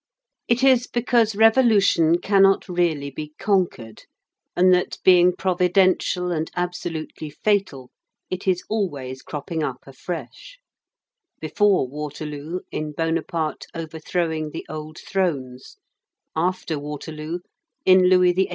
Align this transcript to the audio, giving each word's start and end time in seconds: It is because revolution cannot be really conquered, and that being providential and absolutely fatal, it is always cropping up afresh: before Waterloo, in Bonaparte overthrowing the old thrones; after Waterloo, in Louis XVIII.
It 0.47 0.63
is 0.63 0.87
because 0.87 1.35
revolution 1.35 2.17
cannot 2.17 2.65
be 2.65 2.73
really 2.73 3.33
conquered, 3.37 4.05
and 4.55 4.73
that 4.73 4.97
being 5.03 5.31
providential 5.35 6.31
and 6.31 6.49
absolutely 6.55 7.29
fatal, 7.29 7.91
it 8.27 8.47
is 8.47 8.63
always 8.67 9.21
cropping 9.21 9.61
up 9.61 9.83
afresh: 9.85 10.57
before 11.39 11.87
Waterloo, 11.87 12.61
in 12.71 12.93
Bonaparte 12.93 13.67
overthrowing 13.75 14.49
the 14.49 14.65
old 14.67 14.97
thrones; 14.97 15.77
after 16.35 16.79
Waterloo, 16.79 17.37
in 17.85 18.09
Louis 18.09 18.31
XVIII. 18.33 18.47